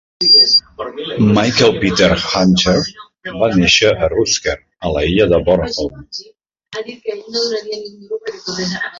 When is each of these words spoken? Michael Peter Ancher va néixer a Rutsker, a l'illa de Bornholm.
Michael 1.37 1.73
Peter 1.81 2.11
Ancher 2.39 2.79
va 3.41 3.49
néixer 3.59 3.91
a 3.91 4.07
Rutsker, 4.13 4.55
a 4.87 4.89
l'illa 4.95 5.25
de 5.35 5.39
Bornholm. 5.49 5.99